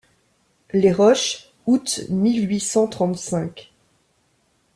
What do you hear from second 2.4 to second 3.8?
huit cent trente-cinq.